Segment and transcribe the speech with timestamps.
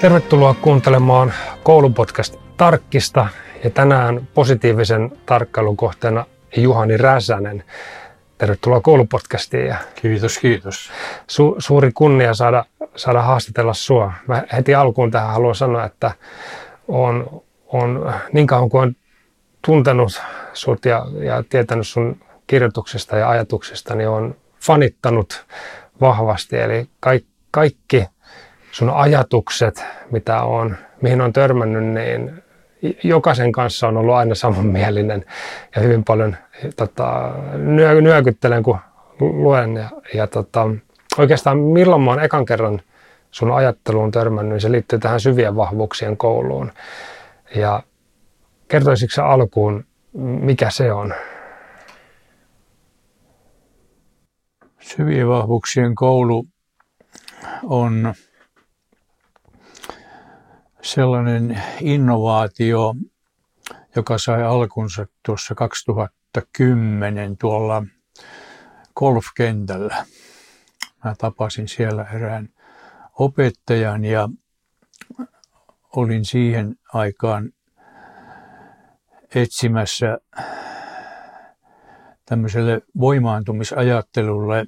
[0.00, 1.32] Tervetuloa kuuntelemaan
[1.62, 3.28] koulupodcast Tarkkista
[3.64, 6.26] ja tänään positiivisen tarkkailun kohteena
[6.56, 7.64] Juhani Räsänen.
[8.38, 9.66] Tervetuloa koulupodcastiin.
[9.66, 10.90] Ja kiitos, kiitos.
[11.20, 12.64] Su- suuri kunnia saada,
[12.96, 14.12] saada haastatella sua.
[14.26, 16.10] Mä heti alkuun tähän haluan sanoa, että
[16.88, 18.96] on, on niin kauan kuin on
[19.66, 25.46] tuntenut sut ja, ja tietänyt sun kirjoituksesta ja ajatuksesta, niin on fanittanut
[26.00, 26.56] vahvasti.
[26.56, 28.06] Eli kaikki, kaikki
[28.70, 32.42] sun ajatukset, mitä on, mihin on törmännyt, niin
[33.02, 35.24] jokaisen kanssa on ollut aina samanmielinen
[35.76, 36.36] ja hyvin paljon
[36.76, 38.78] tota, nyö, nyökyttelen, kun
[39.20, 39.76] luen.
[39.76, 40.68] Ja, ja tota,
[41.18, 42.80] oikeastaan milloin mä oon ekan kerran
[43.30, 46.72] sun ajatteluun törmännyt, niin se liittyy tähän syvien vahvuuksien kouluun.
[47.54, 47.82] Ja
[48.68, 49.84] kertoisitko alkuun,
[50.18, 51.14] mikä se on?
[54.80, 56.46] Syvien vahvuuksien koulu
[57.62, 58.14] on
[60.82, 62.94] sellainen innovaatio,
[63.96, 67.82] joka sai alkunsa tuossa 2010 tuolla
[68.96, 70.04] golfkentällä.
[71.04, 72.48] Mä tapasin siellä erään
[73.18, 74.28] opettajan ja
[75.96, 77.52] olin siihen aikaan
[79.34, 80.18] etsimässä
[82.24, 84.66] tämmöiselle voimaantumisajattelulle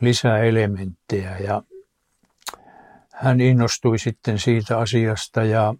[0.00, 1.62] lisää elementtejä ja
[3.20, 5.74] hän innostui sitten siitä asiasta ja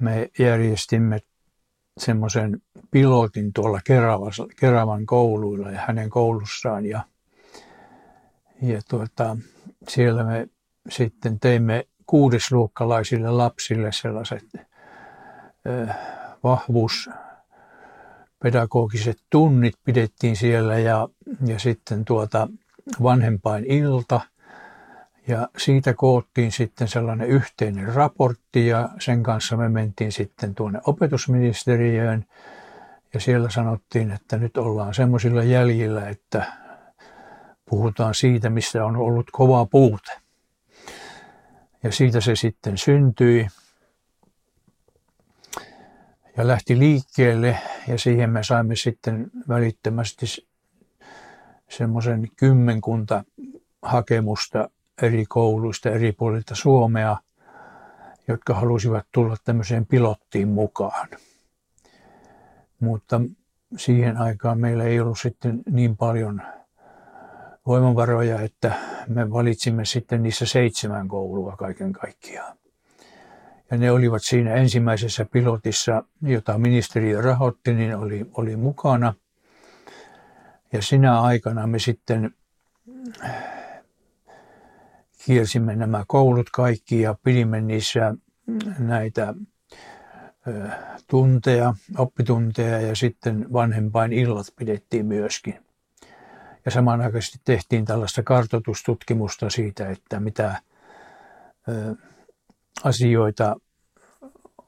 [0.00, 1.20] me järjestimme
[1.98, 3.80] semmoisen pilotin tuolla
[4.60, 7.00] Keravan kouluilla ja hänen koulussaan ja,
[8.62, 9.36] ja tuota,
[9.88, 10.48] siellä me
[10.88, 15.96] sitten teimme kuudesluokkalaisille lapsille sellaiset äh,
[16.44, 17.10] vahvuus
[18.42, 21.08] pedagogiset tunnit pidettiin siellä ja,
[21.46, 22.48] ja sitten tuota
[23.02, 24.20] vanhempain ilta–
[25.28, 32.24] ja siitä koottiin sitten sellainen yhteinen raportti ja sen kanssa me mentiin sitten tuonne opetusministeriöön.
[33.14, 36.52] Ja siellä sanottiin, että nyt ollaan semmoisilla jäljillä, että
[37.70, 40.12] puhutaan siitä, missä on ollut kova puute.
[41.82, 43.46] Ja siitä se sitten syntyi
[46.36, 47.58] ja lähti liikkeelle
[47.88, 50.26] ja siihen me saimme sitten välittömästi
[51.68, 53.24] semmoisen kymmenkunta
[53.82, 54.70] hakemusta
[55.02, 57.16] eri kouluista eri puolilta Suomea,
[58.28, 61.08] jotka halusivat tulla tämmöiseen pilottiin mukaan.
[62.80, 63.20] Mutta
[63.76, 66.42] siihen aikaan meillä ei ollut sitten niin paljon
[67.66, 68.74] voimavaroja, että
[69.08, 72.56] me valitsimme sitten niissä seitsemän koulua kaiken kaikkiaan.
[73.70, 79.14] Ja ne olivat siinä ensimmäisessä pilotissa, jota ministeriö rahoitti, niin oli, oli mukana.
[80.72, 82.34] Ja sinä aikana me sitten
[85.26, 88.14] kiersimme nämä koulut kaikki ja pidimme niissä
[88.78, 89.34] näitä
[91.10, 95.58] tunteja, oppitunteja ja sitten vanhempain illat pidettiin myöskin.
[96.64, 100.60] Ja samanaikaisesti tehtiin tällaista kartotustutkimusta siitä, että mitä
[102.84, 103.56] asioita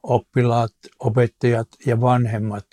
[0.03, 2.65] oppilaat, opettajat ja vanhemmat,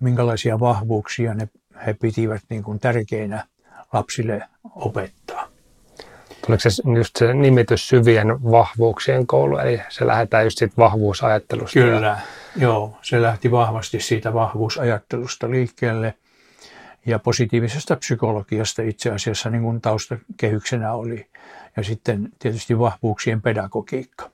[0.00, 1.48] minkälaisia vahvuuksia ne,
[1.86, 3.46] he pitivät niin kuin tärkeinä
[3.92, 5.51] lapsille opettaa.
[6.46, 11.80] Tuliko se just se nimitys syvien vahvuuksien koulu, eli se lähdetään just siitä vahvuusajattelusta?
[11.80, 12.20] Kyllä,
[12.56, 12.98] joo.
[13.02, 16.14] Se lähti vahvasti siitä vahvuusajattelusta liikkeelle.
[17.06, 21.26] Ja positiivisesta psykologiasta itse asiassa niin kuin taustakehyksenä oli.
[21.76, 24.30] Ja sitten tietysti vahvuuksien pedagogiikka.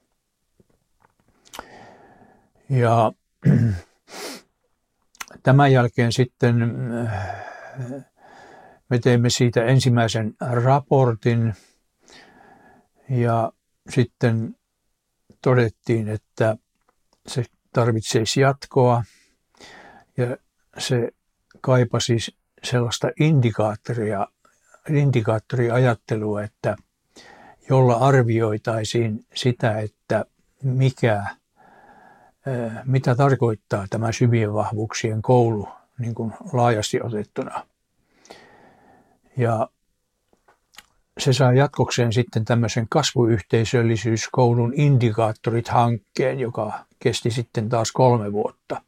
[2.71, 3.13] Ja
[5.43, 6.57] tämän jälkeen sitten
[8.89, 11.53] me teimme siitä ensimmäisen raportin–
[13.11, 13.53] ja
[13.91, 14.57] sitten
[15.43, 16.57] todettiin, että
[17.27, 19.03] se tarvitsisi jatkoa
[20.17, 20.37] ja
[20.79, 21.11] se
[21.61, 22.17] kaipasi
[22.65, 24.27] sellaista indikaattoria,
[24.91, 26.77] indikaattoriajattelua, että
[27.71, 30.25] jolla arvioitaisiin sitä, että
[30.63, 31.25] mikä,
[32.84, 35.69] mitä tarkoittaa tämä syvien vahvuuksien koulu
[35.99, 37.66] niin kuin laajasti otettuna.
[39.37, 39.69] Ja
[41.18, 48.82] se saa jatkokseen sitten tämmöisen kasvuyhteisöllisyyskoulun indikaattorit-hankkeen, joka kesti sitten taas kolme vuotta.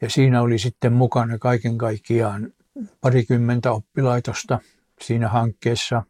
[0.00, 2.52] Ja siinä oli sitten mukana kaiken kaikkiaan
[3.00, 4.58] parikymmentä oppilaitosta
[5.00, 6.02] siinä hankkeessa.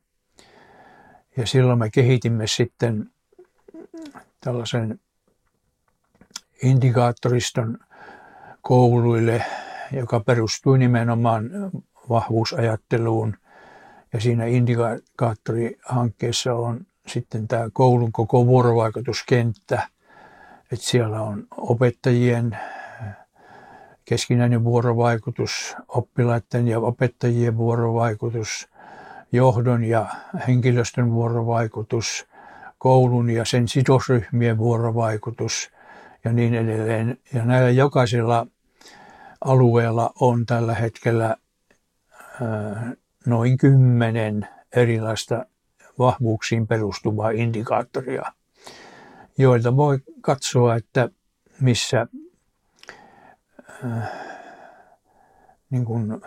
[1.36, 3.10] Ja silloin me kehitimme sitten
[4.40, 5.00] tällaisen
[6.62, 7.78] indikaattoriston
[8.60, 9.44] kouluille,
[9.92, 11.50] joka perustui nimenomaan
[12.08, 13.36] vahvuusajatteluun–
[14.14, 19.88] ja siinä indikaattorihankkeessa on sitten tämä koulun koko vuorovaikutuskenttä,
[20.72, 22.58] että siellä on opettajien
[24.04, 28.68] keskinäinen vuorovaikutus, oppilaiden ja opettajien vuorovaikutus,
[29.32, 30.06] johdon ja
[30.48, 32.26] henkilöstön vuorovaikutus,
[32.78, 35.70] koulun ja sen sidosryhmien vuorovaikutus
[36.24, 37.18] ja niin edelleen.
[37.32, 38.46] Ja näillä jokaisella
[39.44, 41.36] alueella on tällä hetkellä
[43.26, 45.46] noin kymmenen erilaista
[45.98, 48.22] vahvuuksiin perustuvaa indikaattoria,
[49.38, 51.08] joilta voi katsoa, että
[51.60, 52.06] missä
[55.70, 56.20] niin kuin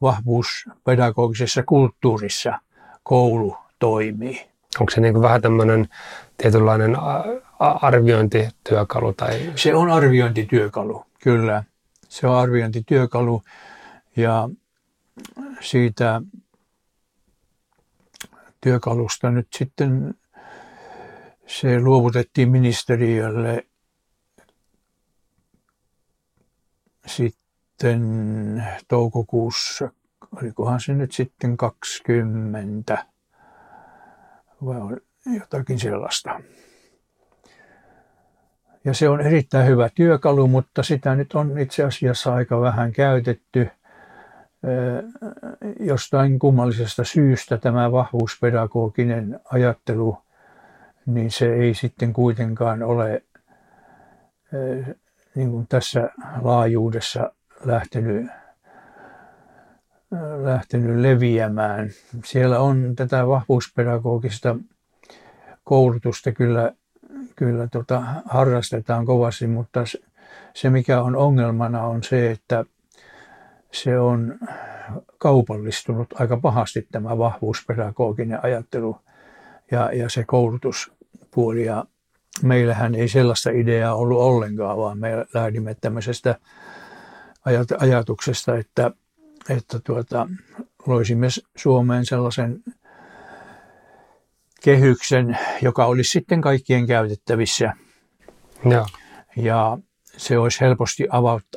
[0.00, 2.58] vahvuuspedagogisessa kulttuurissa
[3.02, 4.46] koulu toimii.
[4.80, 5.88] Onko se niin kuin vähän tämmöinen
[6.36, 6.96] tietynlainen
[7.58, 9.12] arviointityökalu?
[9.12, 9.52] Tai...
[9.56, 11.64] Se on arviointityökalu, kyllä.
[12.08, 13.42] Se on arviointityökalu
[14.16, 14.48] ja
[15.64, 16.22] siitä
[18.60, 20.14] työkalusta nyt sitten
[21.46, 23.66] se luovutettiin ministeriölle
[27.06, 29.90] sitten toukokuussa,
[30.36, 33.06] olikohan se nyt sitten 20
[34.64, 34.96] vai
[35.38, 36.40] jotakin sellaista.
[38.84, 43.68] Ja se on erittäin hyvä työkalu, mutta sitä nyt on itse asiassa aika vähän käytetty.
[45.80, 50.18] Jostain kummallisesta syystä tämä vahvuuspedagoginen ajattelu,
[51.06, 53.22] niin se ei sitten kuitenkaan ole
[55.34, 56.10] niin kuin tässä
[56.42, 57.32] laajuudessa
[57.64, 58.26] lähtenyt,
[60.42, 61.90] lähtenyt leviämään.
[62.24, 64.56] Siellä on tätä vahvuuspedagogista
[65.64, 66.72] koulutusta kyllä,
[67.36, 69.84] kyllä tota, harrastetaan kovasti, mutta
[70.54, 72.64] se mikä on ongelmana on se, että
[73.74, 74.38] se on
[75.18, 78.96] kaupallistunut aika pahasti tämä vahvuuspedagoginen ajattelu
[79.70, 81.64] ja, ja se koulutuspuoli.
[81.64, 81.84] Ja
[82.42, 86.38] meillähän ei sellaista ideaa ollut ollenkaan, vaan me lähdimme tämmöisestä
[87.78, 88.90] ajatuksesta, että,
[89.50, 90.28] että tuota,
[90.86, 92.62] loisimme Suomeen sellaisen
[94.62, 97.72] kehyksen, joka olisi sitten kaikkien käytettävissä.
[98.70, 98.86] Ja,
[99.36, 99.78] ja
[100.16, 101.06] se olisi helposti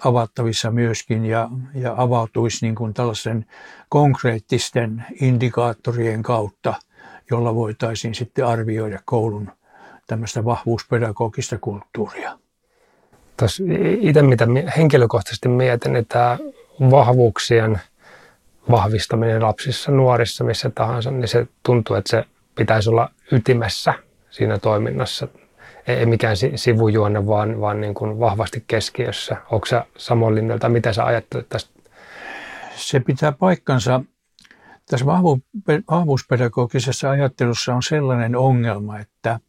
[0.03, 3.45] avattavissa myöskin ja, ja avautuisi niin kuin tällaisen
[3.89, 6.73] konkreettisten indikaattorien kautta,
[7.31, 9.51] jolla voitaisiin sitten arvioida koulun
[10.07, 12.39] tämmöistä vahvuuspedagogista kulttuuria.
[13.99, 16.37] itse mitä henkilökohtaisesti mietin, niin tämä
[16.79, 17.81] vahvuuksien
[18.71, 22.23] vahvistaminen lapsissa, nuorissa, missä tahansa, niin se tuntuu, että se
[22.55, 23.93] pitäisi olla ytimessä
[24.29, 25.27] siinä toiminnassa.
[25.87, 29.37] Ei mikään sivujuonne, vaan, vaan niin kuin vahvasti keskiössä.
[29.51, 30.69] Onko se samoin linjalta?
[30.69, 31.79] Mitä sä ajattelet tästä?
[32.75, 34.03] Se pitää paikkansa.
[34.89, 35.05] Tässä
[35.89, 39.39] vahvuuspedagogisessa ajattelussa on sellainen ongelma, että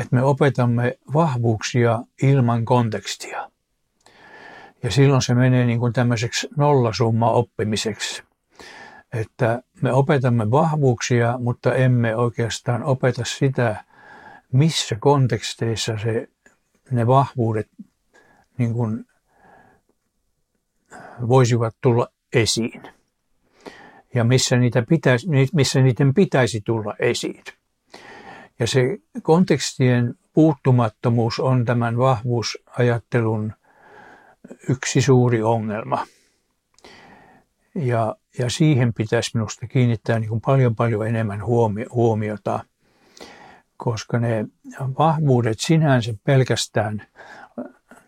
[0.00, 3.50] että me opetamme vahvuuksia ilman kontekstia.
[4.82, 8.22] Ja silloin se menee niin kuin tämmöiseksi nollasumma oppimiseksi.
[9.12, 13.84] Että me opetamme vahvuuksia, mutta emme oikeastaan opeta sitä,
[14.52, 16.28] missä konteksteissa se,
[16.90, 17.68] ne vahvuudet
[18.58, 19.06] niin kuin
[21.28, 22.82] voisivat tulla esiin.
[24.14, 27.44] Ja missä, niitä pitäisi, missä niiden pitäisi tulla esiin.
[28.58, 33.52] Ja se kontekstien puuttumattomuus on tämän vahvuusajattelun
[34.68, 36.06] yksi suuri ongelma.
[37.74, 41.40] Ja, ja siihen pitäisi minusta kiinnittää niin kuin paljon paljon enemmän
[41.92, 42.64] huomiota,
[43.84, 44.46] koska ne
[44.98, 47.02] vahvuudet sinänsä pelkästään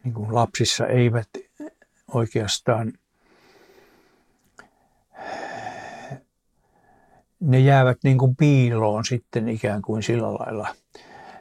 [0.04, 1.28] niin kuin lapsissa eivät
[2.14, 2.92] oikeastaan
[7.40, 10.68] ne jäävät niin kuin piiloon sitten ikään kuin sillä lailla.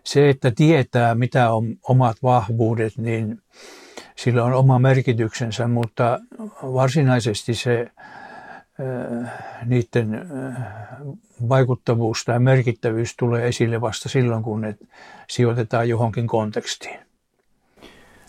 [0.04, 3.42] Se, että tietää mitä on omat vahvuudet, niin
[4.16, 6.20] sillä on oma merkityksensä, mutta
[6.62, 7.92] varsinaisesti se
[9.66, 10.30] niiden
[11.50, 14.76] vaikuttavuus tai merkittävyys tulee esille vasta silloin, kun ne
[15.30, 17.00] sijoitetaan johonkin kontekstiin.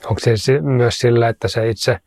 [0.05, 1.99] Onko se myös sillä, että se itse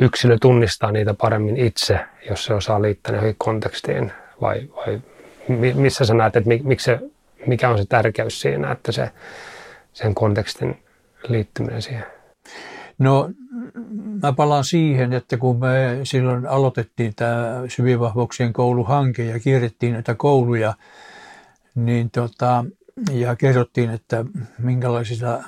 [0.00, 4.12] yksilö tunnistaa niitä paremmin itse, jos se osaa liittää johonkin kontekstiin?
[4.40, 5.00] vai, vai
[5.74, 6.98] missä sä näet, että miksi se,
[7.46, 9.10] mikä on se tärkeys siinä, että se,
[9.92, 10.82] sen kontekstin
[11.28, 12.06] liittyminen siihen?
[12.98, 13.30] No
[14.22, 20.74] mä palaan siihen, että kun me silloin aloitettiin tämä syvivahvuuksien kouluhanke ja kierrettiin näitä kouluja,
[21.74, 22.64] niin tota,
[23.12, 24.24] ja kerrottiin, että
[24.58, 25.44] minkälaisista, äh,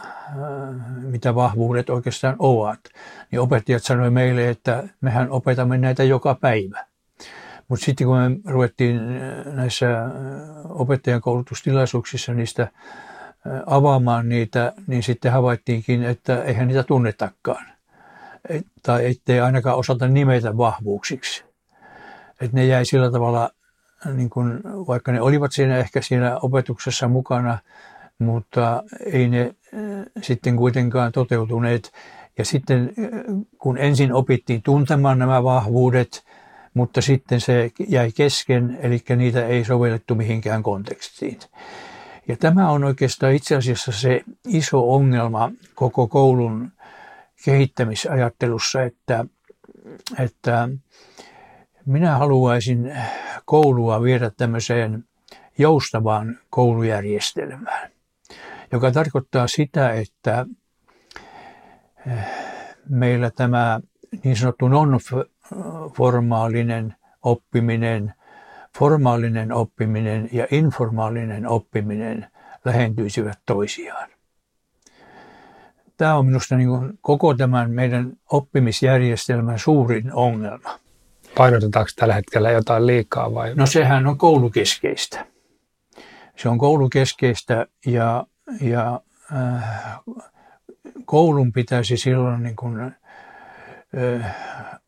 [1.02, 2.80] mitä vahvuudet oikeastaan ovat,
[3.30, 6.86] niin opettajat sanoi meille, että mehän opetamme näitä joka päivä
[7.68, 9.00] Mutta sitten kun me ruvettiin
[9.44, 9.86] näissä
[10.68, 12.68] opettajan koulutustilaisuuksissa niistä
[13.66, 17.66] avaamaan niitä, niin sitten havaittiinkin, että eihän niitä tunnetakaan.
[18.82, 21.44] Tai ettei ainakaan osata nimetä vahvuuksiksi.
[22.40, 23.50] Että ne jäi sillä tavalla,
[24.14, 27.58] niin kun, vaikka ne olivat siinä ehkä siinä opetuksessa mukana,
[28.18, 28.82] mutta
[29.12, 29.54] ei ne
[30.22, 31.92] sitten kuitenkaan toteutuneet.
[32.38, 32.92] Ja sitten
[33.58, 36.24] kun ensin opittiin tuntemaan nämä vahvuudet,
[36.74, 41.38] mutta sitten se jäi kesken, eli niitä ei sovellettu mihinkään kontekstiin.
[42.28, 46.72] Ja tämä on oikeastaan itse asiassa se iso ongelma koko koulun
[47.44, 49.24] kehittämisajattelussa, että,
[50.18, 50.68] että
[51.86, 52.92] minä haluaisin
[53.44, 55.04] koulua viedä tämmöiseen
[55.58, 57.90] joustavaan koulujärjestelmään,
[58.72, 60.46] joka tarkoittaa sitä, että
[62.06, 62.24] eh,
[62.88, 63.80] meillä tämä
[64.24, 68.14] niin sanottu non-formaalinen oppiminen,
[68.78, 72.26] formaalinen oppiminen ja informaalinen oppiminen
[72.64, 74.10] lähentyisivät toisiaan.
[76.00, 80.78] Tämä on minusta niin kuin koko tämän meidän oppimisjärjestelmän suurin ongelma.
[81.36, 83.54] Painotetaanko tällä hetkellä jotain liikaa vai?
[83.54, 85.26] No sehän on koulukeskeistä.
[86.36, 88.26] Se on koulukeskeistä ja,
[88.60, 89.00] ja
[89.32, 90.00] äh,
[91.04, 92.94] koulun pitäisi silloin niin kuin, äh,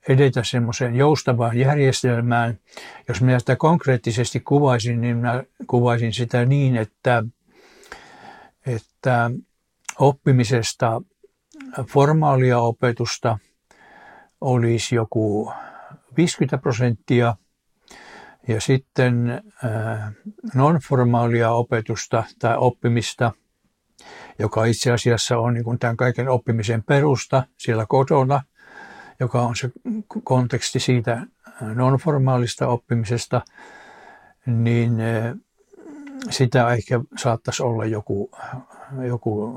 [0.09, 2.59] edetä semmoiseen joustavaan järjestelmään.
[3.09, 7.25] Jos minä sitä konkreettisesti kuvaisin, niin minä kuvaisin sitä niin, että,
[8.67, 9.31] että
[10.03, 11.01] oppimisesta
[11.89, 13.39] formaalia opetusta
[14.41, 15.53] olisi joku
[16.17, 17.37] 50 prosenttia.
[18.49, 19.31] Ja sitten
[19.65, 20.13] äh,
[20.55, 23.33] non-formaalia opetusta tai oppimista,
[24.39, 28.43] joka itse asiassa on niin tämän kaiken oppimisen perusta siellä kotona,
[29.21, 29.71] joka on se
[30.25, 31.27] konteksti siitä äh,
[31.75, 33.41] non-formaalista oppimisesta,
[34.47, 35.35] niin äh,
[36.31, 38.31] sitä ehkä saattaisi olla joku,
[39.07, 39.55] joku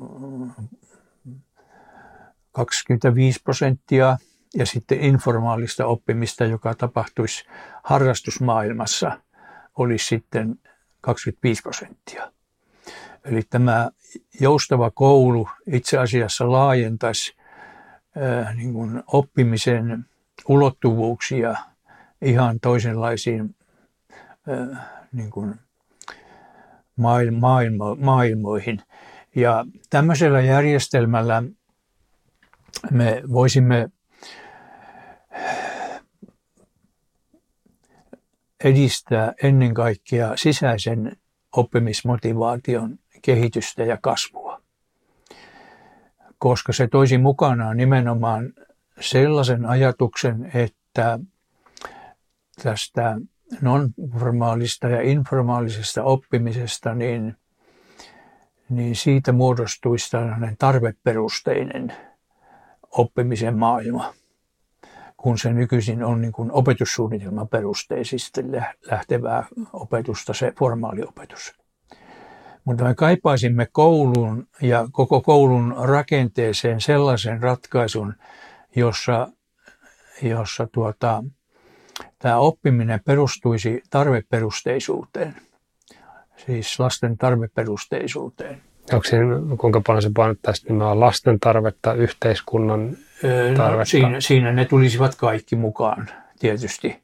[2.52, 4.18] 25 prosenttia
[4.56, 7.46] ja sitten informaalista oppimista, joka tapahtuisi
[7.84, 9.20] harrastusmaailmassa,
[9.78, 10.60] olisi sitten
[11.02, 12.32] 25 prosenttia.
[13.26, 13.90] Eli tämä
[14.40, 17.36] joustava koulu itse asiassa laajentaisi
[18.18, 20.06] äh, niin kuin oppimisen
[20.48, 21.56] ulottuvuuksia
[22.22, 23.56] ihan toisenlaisiin
[24.50, 24.80] äh,
[25.12, 25.56] niin kuin
[26.98, 28.82] maailmo, maailmoihin.
[29.36, 31.44] Ja tämmöisellä järjestelmällä
[32.92, 33.90] me voisimme
[38.64, 41.18] edistää ennen kaikkea sisäisen
[41.56, 44.62] oppimismotivaation kehitystä ja kasvua,
[46.38, 48.54] koska se toisi mukanaan nimenomaan
[49.00, 51.20] sellaisen ajatuksen, että
[52.64, 53.18] tästä
[53.62, 57.36] non-formaalista ja informaalisesta oppimisesta, niin,
[58.70, 61.94] niin siitä muodostuisi tällainen tarveperusteinen
[62.92, 64.14] oppimisen maailma,
[65.18, 68.42] kun se nykyisin on niin kuin opetussuunnitelman perusteisesti
[68.92, 71.56] lähtevää opetusta, se formaaliopetus.
[72.66, 78.14] Mutta me kaipaisimme koulun ja koko koulun rakenteeseen sellaisen ratkaisun,
[78.76, 79.28] jossa,
[80.22, 81.24] jossa tuota,
[82.26, 85.36] tämä oppiminen perustuisi tarveperusteisuuteen,
[86.46, 88.62] siis lasten tarveperusteisuuteen.
[88.94, 89.26] Onko siinä,
[89.58, 92.98] kuinka paljon se painottaisi nimenomaan lasten tarvetta, yhteiskunnan
[93.58, 93.78] tarvetta?
[93.78, 97.04] No, siinä, siinä ne tulisivat kaikki mukaan tietysti.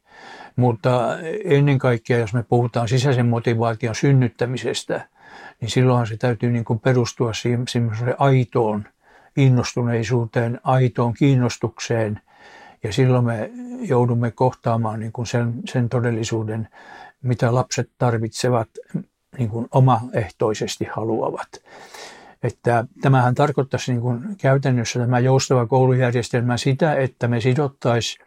[0.56, 5.08] Mutta ennen kaikkea, jos me puhutaan sisäisen motivaation synnyttämisestä,
[5.60, 7.64] niin silloinhan se täytyy niin kuin perustua siihen
[8.18, 8.84] aitoon
[9.36, 12.20] innostuneisuuteen, aitoon kiinnostukseen–
[12.82, 16.68] ja silloin me joudumme kohtaamaan niin kuin sen, sen todellisuuden,
[17.22, 18.68] mitä lapset tarvitsevat,
[19.38, 21.48] niin kuin omaehtoisesti haluavat.
[22.42, 28.26] Että tämähän tarkoittaisi niin kuin käytännössä tämä joustava koulujärjestelmä sitä, että me sidottaisiin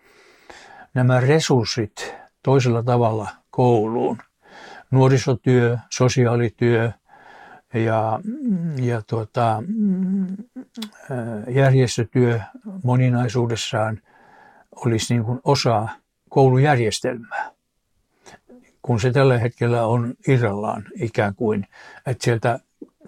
[0.94, 4.18] nämä resurssit toisella tavalla kouluun.
[4.92, 6.92] Nuorisotyö, sosiaalityö
[7.74, 8.20] ja,
[8.82, 9.64] ja tuota,
[11.48, 12.40] järjestötyö
[12.84, 14.00] moninaisuudessaan–
[14.75, 15.88] olisi niin kuin osa
[16.29, 17.51] koulujärjestelmää,
[18.82, 21.67] kun se tällä hetkellä on irrallaan ikään kuin,
[22.05, 22.60] että sieltä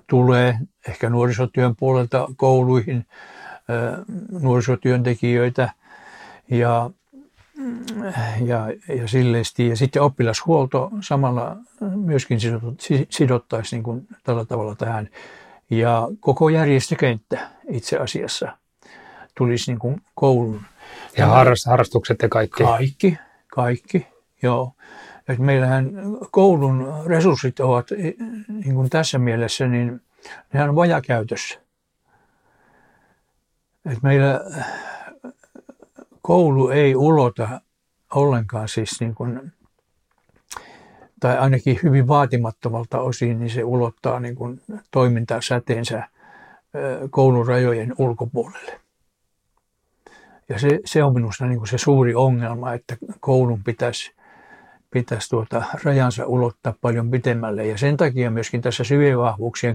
[0.08, 3.06] tulee ehkä nuorisotyön puolelta kouluihin
[4.42, 5.72] nuorisotyöntekijöitä
[6.50, 6.90] ja,
[8.46, 9.68] ja, ja silleesti.
[9.68, 11.58] Ja sitten oppilashuolto samalla
[11.96, 12.40] myöskin
[13.10, 15.10] sidottaisi niin kuin tällä tavalla tähän.
[15.70, 18.58] Ja koko järjestökenttä itse asiassa
[19.38, 20.62] tulisi niin kuin koulun
[21.18, 21.28] ja
[21.66, 22.64] harrastukset ja kaikki.
[22.64, 24.08] Kaikki, kaikki,
[24.42, 24.74] Joo.
[25.28, 25.92] Et meillähän
[26.32, 27.88] koulun resurssit ovat
[28.50, 30.02] niin kuin tässä mielessä, niin
[30.54, 31.60] nehän on vajakäytössä.
[33.92, 34.42] Et meillä
[36.22, 37.62] koulu ei ulota
[38.16, 39.52] ollenkaan siis niin kuin,
[41.20, 46.10] tai ainakin hyvin vaatimattomalta osin, niin se ulottaa niin kuin toimintasäteensä
[47.10, 48.87] koulun rajojen ulkopuolelle.
[50.50, 54.12] Ja se, se on minusta niin kuin se suuri ongelma, että koulun pitäisi,
[54.92, 57.68] pitäisi tuota rajansa ulottaa paljon pitemmälle.
[57.68, 59.18] Ja sen takia myöskin tässä syvien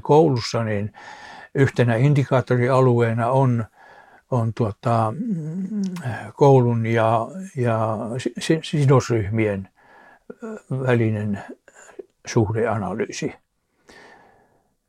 [0.03, 0.93] koulussa niin
[1.55, 3.65] yhtenä indikaattorialueena on,
[4.31, 5.15] on tuota,
[6.35, 7.99] koulun ja, ja
[8.63, 9.69] sidosryhmien
[10.71, 11.39] välinen
[12.27, 13.35] suhdeanalyysi.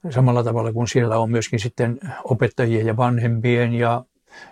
[0.09, 4.05] Samalla tavalla kuin siellä on myöskin sitten opettajien ja vanhempien ja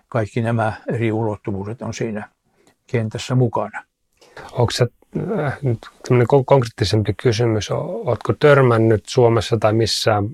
[0.10, 2.30] kaikki nämä eri ulottuvuudet on siinä
[2.88, 3.84] kentässä mukana.
[4.52, 4.88] Onko se
[5.42, 5.58] äh,
[6.46, 10.30] konkreettisempi kysymys, oletko törmännyt Suomessa tai missään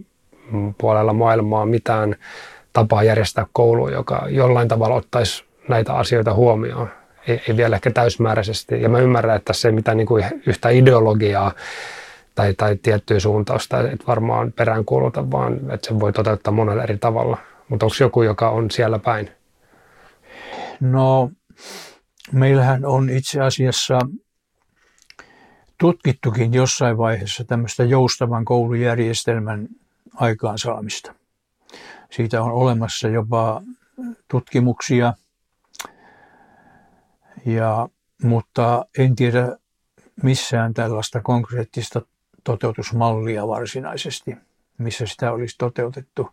[0.78, 2.16] puolella maailmaa mitään
[2.74, 6.90] tapaa järjestää koulu, joka jollain tavalla ottaisi näitä asioita huomioon?
[7.28, 8.82] Ei, ei vielä ehkä täysmääräisesti.
[8.82, 11.52] Ja mä ymmärrän, että se ei mitään niin kuin yhtä ideologiaa
[12.36, 17.38] tai, tai tiettyä suuntausta, että varmaan peräänkuuluta, vaan että se voi toteuttaa monella eri tavalla.
[17.70, 19.30] Mutta onko joku, joka on siellä päin?
[20.80, 21.32] No,
[22.32, 24.00] meillähän on itse asiassa
[25.78, 29.68] tutkittukin jossain vaiheessa tämmöistä joustavan koulujärjestelmän
[30.16, 31.14] aikaansaamista.
[32.12, 33.62] Siitä on olemassa jopa
[34.28, 35.14] tutkimuksia,
[37.46, 37.90] ja,
[38.24, 39.58] mutta en tiedä
[40.24, 42.02] missään tällaista konkreettista
[42.44, 44.38] toteutusmallia varsinaisesti,
[44.78, 46.30] missä sitä olisi toteutettu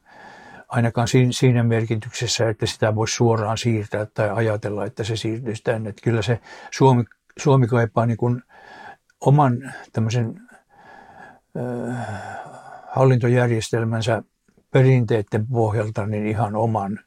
[0.74, 5.90] ainakaan siinä merkityksessä, että sitä voisi suoraan siirtää tai ajatella, että se siirtyisi tänne.
[5.90, 6.40] Että kyllä se
[6.70, 7.04] Suomi,
[7.38, 8.42] Suomi kaipaa niin kuin
[9.20, 10.40] oman tämmöisen
[11.56, 11.96] äh,
[12.88, 14.22] hallintojärjestelmänsä
[14.70, 17.00] perinteiden pohjalta niin ihan oman,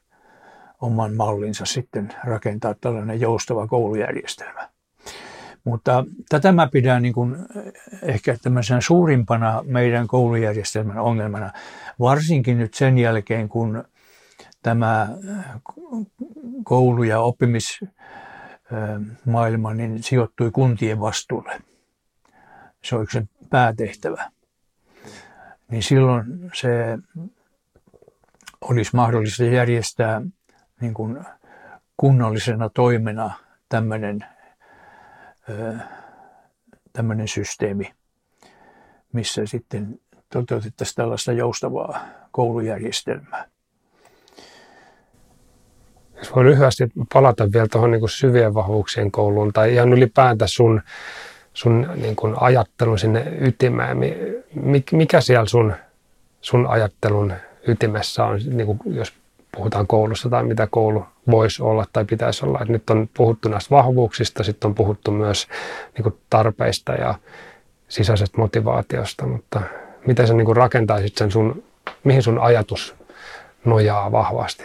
[0.80, 4.68] oman mallinsa sitten rakentaa tällainen joustava koulujärjestelmä.
[5.68, 7.36] Mutta tätä mä pidän niin kuin
[8.02, 11.52] ehkä tämmöisenä suurimpana meidän koulujärjestelmän ongelmana,
[12.00, 13.84] varsinkin nyt sen jälkeen, kun
[14.62, 15.08] tämä
[16.64, 21.60] koulu- ja oppimismaailma niin sijoittui kuntien vastuulle.
[22.84, 24.30] Se on se päätehtävä.
[25.70, 26.98] Niin silloin se
[28.60, 30.22] olisi mahdollista järjestää
[30.80, 31.18] niin kuin
[31.96, 33.30] kunnallisena toimena
[33.68, 34.24] tämmöinen
[36.92, 37.92] tämmöinen systeemi,
[39.12, 40.00] missä sitten
[40.32, 43.48] toteutettaisiin tällaista joustavaa koulujärjestelmää.
[46.16, 50.82] Jos voi lyhyesti palata vielä tuohon niin syvien vahvuuksien kouluun tai ihan ylipäätä sun,
[51.54, 53.98] sun niin kuin ajattelun sinne ytimeen.
[54.92, 55.74] Mikä siellä sun,
[56.40, 57.32] sun ajattelun
[57.68, 59.12] ytimessä on, niin kuin jos
[59.52, 62.58] puhutaan koulussa tai mitä koulu voisi olla tai pitäisi olla.
[62.62, 65.48] Et nyt on puhuttu näistä vahvuuksista, sitten on puhuttu myös
[65.94, 67.14] niin kuin tarpeista ja
[67.88, 69.62] sisäisestä motivaatiosta, mutta
[70.06, 71.62] miten sä niin rakentaisit sen sun,
[72.04, 72.94] mihin sun ajatus
[73.64, 74.64] nojaa vahvasti,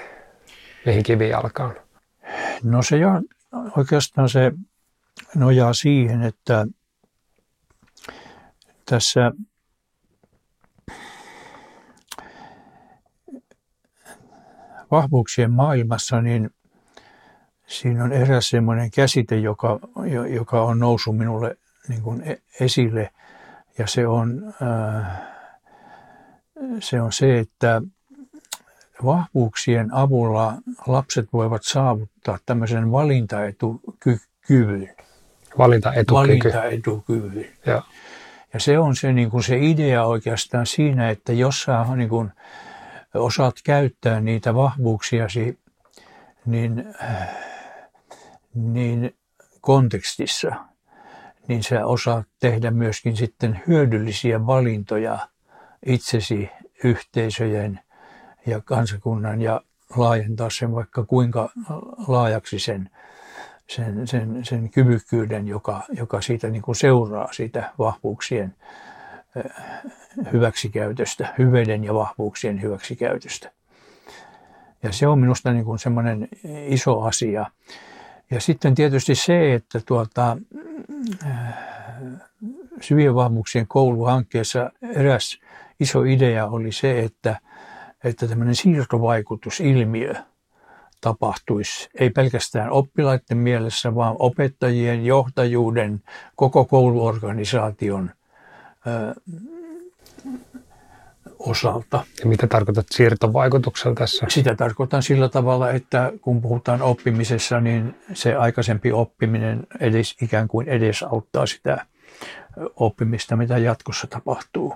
[0.85, 1.75] mihin kivijalkaan?
[2.63, 3.09] No se jo,
[3.77, 4.51] oikeastaan se
[5.35, 6.65] nojaa siihen, että
[8.85, 9.31] tässä
[14.93, 16.49] vahvuuksien maailmassa, niin
[17.67, 19.79] siinä on eräs semmoinen käsite, joka,
[20.29, 23.09] joka on noussut minulle niin kuin e-, esille.
[23.77, 25.21] Ja se on, äh,
[26.79, 27.81] se on se, että
[29.05, 30.53] vahvuuksien avulla
[30.87, 34.89] lapset voivat saavuttaa tämmöisen valintaetukyvyn.
[35.57, 36.13] Valintaetukyky.
[36.13, 37.45] Valintaetukyvyn.
[37.65, 37.81] Ja.
[38.53, 42.31] ja se on se, niin kuin se idea oikeastaan siinä, että jos sä niin kuin,
[43.13, 45.59] osaat käyttää niitä vahvuuksiasi,
[46.45, 46.85] niin,
[48.53, 49.15] niin
[49.61, 50.55] kontekstissa,
[51.47, 55.27] niin sä osaat tehdä myöskin sitten hyödyllisiä valintoja
[55.85, 56.49] itsesi,
[56.83, 57.79] yhteisöjen
[58.45, 59.61] ja kansakunnan ja
[59.95, 61.49] laajentaa sen vaikka kuinka
[62.07, 62.89] laajaksi sen,
[63.69, 68.55] sen, sen, sen kyvykkyyden, joka, joka siitä niin kuin seuraa siitä vahvuuksien
[70.33, 73.51] hyväksikäytöstä, hyveiden ja vahvuuksien hyväksikäytöstä.
[74.83, 76.27] Ja se on minusta niin kuin semmoinen
[76.67, 77.45] iso asia.
[78.31, 80.37] Ja sitten tietysti se, että tuota,
[82.81, 85.39] syvien vahvuuksien kouluhankkeessa eräs
[85.79, 87.39] iso idea oli se, että,
[88.03, 90.13] että tämmöinen siirtovaikutusilmiö
[91.01, 96.01] tapahtuisi ei pelkästään oppilaiden mielessä, vaan opettajien, johtajuuden,
[96.35, 98.11] koko kouluorganisaation
[101.39, 102.03] osalta.
[102.19, 104.25] Ja mitä tarkoitat siirtovaikutuksella tässä?
[104.29, 110.67] Sitä tarkoitan sillä tavalla, että kun puhutaan oppimisessa, niin se aikaisempi oppiminen edes ikään kuin
[110.67, 111.85] edesauttaa sitä
[112.75, 114.75] oppimista, mitä jatkossa tapahtuu.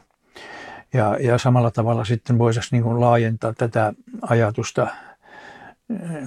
[0.93, 4.87] Ja, ja samalla tavalla sitten voitaisiin niin laajentaa tätä ajatusta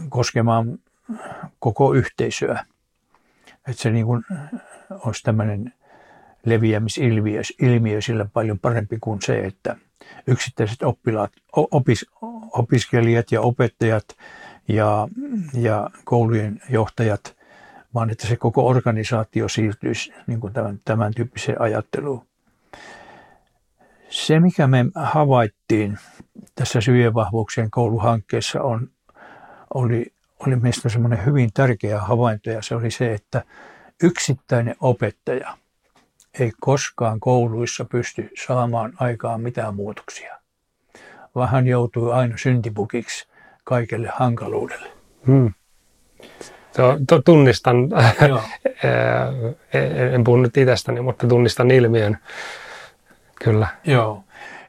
[0.09, 0.79] koskemaan
[1.59, 2.65] koko yhteisöä.
[3.69, 4.23] Että se niin kuin
[4.91, 5.75] olisi tämmöinen
[6.47, 9.77] leviämisilmiö ilmiö sillä paljon parempi kuin se, että
[10.27, 12.07] yksittäiset oppilaat, opis,
[12.53, 14.05] opiskelijat ja opettajat
[14.69, 15.09] ja,
[15.55, 17.37] ja koulujen johtajat,
[17.95, 22.27] vaan että se koko organisaatio siirtyisi niin kuin tämän, tämän tyyppiseen ajatteluun.
[24.09, 25.99] Se, mikä me havaittiin
[26.55, 28.91] tässä syvien vahvuuksien kouluhankkeessa on
[29.75, 30.07] oli,
[30.47, 33.45] oli meistä semmoinen hyvin tärkeä havainto ja se oli se, että
[34.03, 35.57] yksittäinen opettaja
[36.39, 40.37] ei koskaan kouluissa pysty saamaan aikaan mitään muutoksia,
[41.35, 43.29] vaan hän joutui aina syntipukiksi
[43.65, 44.89] kaikelle hankaluudelle.
[45.27, 45.53] Hmm.
[47.07, 47.77] To, tunnistan,
[50.13, 52.19] en puhu nyt itsestäni, mutta tunnistan ilmiön,
[53.45, 53.69] kyllä.
[53.85, 54.25] Joo,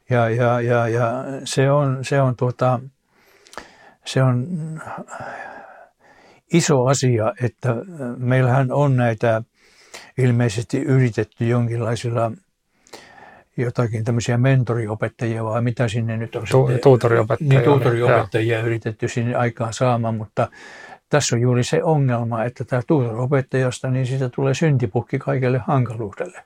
[0.10, 2.80] ja, ja, ja, ja se on, se on tuota,
[4.06, 4.48] se on
[6.54, 7.76] iso asia, että
[8.18, 9.44] meillähän on näitä
[10.18, 12.32] ilmeisesti yritetty jonkinlaisilla
[13.58, 17.54] jotakin tämmöisiä mentoriopettajia vai mitä sinne nyt on tu- tuutoriopettajia.
[17.54, 18.66] Niin, tuutoriopettajia ja.
[18.66, 20.48] yritetty sinne aikaan saamaan, mutta
[21.10, 26.44] tässä on juuri se ongelma, että tämä tuutoriopettajasta, niin siitä tulee syntipukki kaikelle hankaluudelle.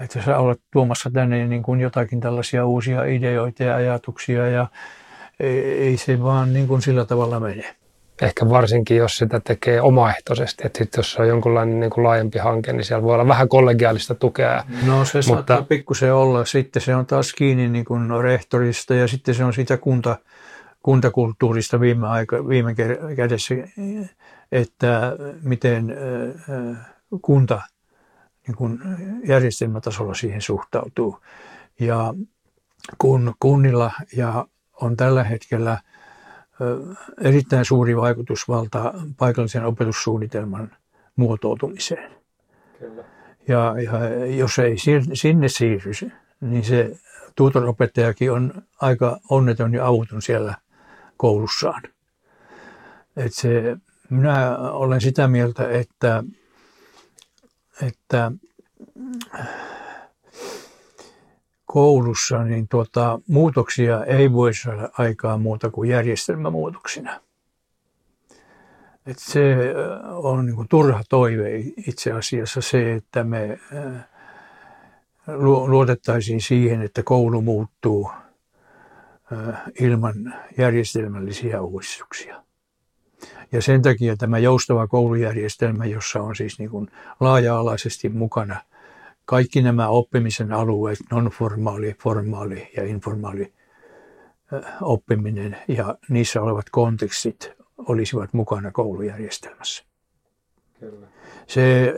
[0.00, 4.66] Että sä olet tuomassa tänne niin kuin jotakin tällaisia uusia ideoita ja ajatuksia ja
[5.40, 7.76] ei, ei se vaan niin kuin sillä tavalla mene.
[8.22, 10.66] Ehkä varsinkin, jos sitä tekee omaehtoisesti.
[10.66, 14.14] Että sitten jos on jonkunlainen niin kuin laajempi hanke, niin siellä voi olla vähän kollegiaalista
[14.14, 14.64] tukea.
[14.86, 15.22] No se mutta...
[15.22, 16.44] saattaa pikkusen olla.
[16.44, 20.16] Sitten se on taas kiinni niin kuin rehtorista ja sitten se on sitä kunta,
[20.82, 22.74] kuntakulttuurista viime, aika, viime
[23.16, 23.54] kädessä,
[24.52, 25.96] että miten
[27.22, 27.62] kunta
[28.46, 28.78] niin kuin
[29.24, 31.18] järjestelmätasolla siihen suhtautuu.
[31.80, 32.14] Ja
[32.98, 34.46] kun kunnilla ja
[34.80, 35.78] on tällä hetkellä
[37.20, 40.70] erittäin suuri vaikutusvalta paikallisen opetussuunnitelman
[41.16, 42.10] muotoutumiseen.
[42.78, 43.04] Kyllä.
[43.48, 44.76] Ja, ja jos ei
[45.12, 45.92] sinne siirry,
[46.40, 46.96] niin se
[47.36, 50.54] tuutoropettajakin on aika onneton ja avuton siellä
[51.16, 51.82] koulussaan.
[53.16, 53.76] Et se,
[54.10, 56.24] minä olen sitä mieltä, että,
[57.82, 58.32] että
[61.66, 67.20] koulussa, niin tuota, muutoksia ei voi saada aikaa muuta kuin järjestelmämuutoksina.
[69.06, 69.56] Et se
[70.06, 73.58] on niin kuin turha toive itse asiassa se, että me
[75.66, 78.10] luotettaisiin siihen, että koulu muuttuu
[79.80, 82.42] ilman järjestelmällisiä uudistuksia.
[83.52, 88.60] Ja sen takia tämä joustava koulujärjestelmä, jossa on siis niin kuin laaja-alaisesti mukana–
[89.26, 93.52] kaikki nämä oppimisen alueet, non-formaali, formaali ja informaali
[94.80, 99.84] oppiminen ja niissä olevat kontekstit olisivat mukana koulujärjestelmässä.
[100.80, 101.06] Kyllä.
[101.46, 101.94] Se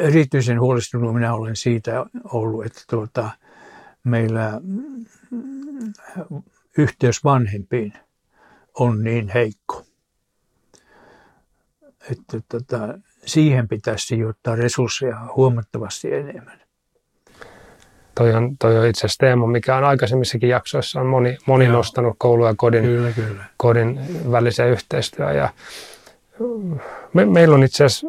[0.00, 3.30] erityisen huolestunut minä olen siitä ollut, että tuota,
[4.04, 4.60] meillä
[6.78, 7.92] yhteys vanhempiin
[8.74, 9.84] on niin heikko,
[12.10, 16.61] että tuota, siihen pitäisi sijoittaa resursseja huomattavasti enemmän.
[18.14, 22.14] Toi on, toi on itse asiassa teema, mikä on aikaisemmissakin jaksoissa on moni, moni nostanut
[22.18, 23.44] koulu ja kodin, kyllä, kyllä.
[23.56, 24.00] kodin
[24.32, 25.32] välisen yhteistyö.
[25.32, 25.48] Ja
[27.12, 28.06] me, meillä on itse asiassa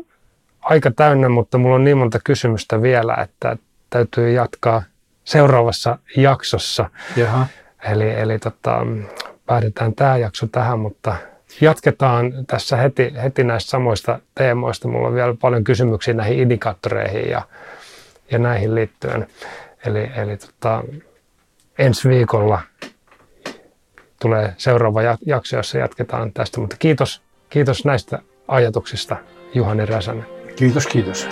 [0.62, 3.58] aika täynnä, mutta mulla on niin monta kysymystä vielä, että
[3.90, 4.84] täytyy jatkaa
[5.24, 6.90] seuraavassa jaksossa.
[7.16, 7.48] Jaha.
[7.92, 8.86] Eli, eli tota,
[9.46, 11.16] päätetään tämä jakso tähän, mutta
[11.62, 14.88] jatketaan tässä heti, heti näistä samoista teemoista.
[14.88, 17.42] Mulla on vielä paljon kysymyksiä näihin indikaattoreihin ja,
[18.32, 19.28] ja näihin liittyen.
[19.86, 20.84] Eli, eli tota,
[21.78, 22.62] ensi viikolla
[24.22, 26.60] tulee seuraava jakso, jossa jatketaan tästä.
[26.62, 29.18] Mutta kiitos, kiitos näistä ajatuksista,
[29.54, 30.26] Juhani Räsänen.
[30.56, 31.28] Kiitos, kiitos.